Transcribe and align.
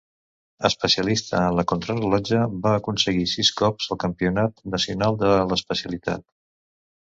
Especialista 0.69 1.41
en 1.49 1.57
la 1.59 1.65
contrarellotge, 1.71 2.39
va 2.65 2.73
aconseguir 2.79 3.27
sis 3.35 3.53
cops 3.61 3.89
el 3.97 4.03
campionat 4.07 4.67
nacional 4.79 5.23
de 5.23 5.33
l'especialitat. 5.53 6.29